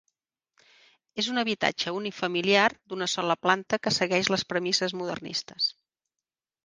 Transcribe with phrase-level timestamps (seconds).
[1.23, 5.69] És un habitatge unifamiliar d'una sola planta que segueix les premisses modernistes.